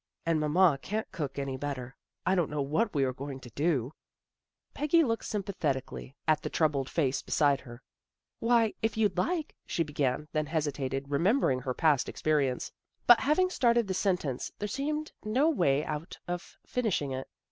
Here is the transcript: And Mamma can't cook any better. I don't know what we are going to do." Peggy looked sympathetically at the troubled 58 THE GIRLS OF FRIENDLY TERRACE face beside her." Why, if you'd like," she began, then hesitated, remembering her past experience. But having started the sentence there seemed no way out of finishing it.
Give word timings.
And 0.25 0.39
Mamma 0.39 0.79
can't 0.81 1.11
cook 1.11 1.37
any 1.37 1.57
better. 1.57 1.95
I 2.25 2.33
don't 2.33 2.49
know 2.49 2.63
what 2.63 2.91
we 2.95 3.03
are 3.03 3.13
going 3.13 3.39
to 3.41 3.51
do." 3.51 3.93
Peggy 4.73 5.03
looked 5.03 5.25
sympathetically 5.25 6.15
at 6.27 6.41
the 6.41 6.49
troubled 6.49 6.89
58 6.89 6.95
THE 6.95 7.09
GIRLS 7.09 7.21
OF 7.21 7.21
FRIENDLY 7.35 7.57
TERRACE 7.57 7.61
face 7.61 7.61
beside 7.61 7.61
her." 7.71 7.83
Why, 8.49 8.73
if 8.81 8.97
you'd 8.97 9.17
like," 9.19 9.53
she 9.67 9.83
began, 9.83 10.27
then 10.31 10.47
hesitated, 10.47 11.05
remembering 11.11 11.59
her 11.59 11.75
past 11.75 12.09
experience. 12.09 12.71
But 13.05 13.19
having 13.19 13.51
started 13.51 13.87
the 13.87 13.93
sentence 13.93 14.51
there 14.57 14.67
seemed 14.67 15.11
no 15.23 15.51
way 15.51 15.85
out 15.85 16.17
of 16.27 16.57
finishing 16.65 17.11
it. 17.11 17.27